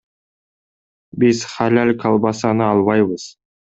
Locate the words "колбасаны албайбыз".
2.05-3.29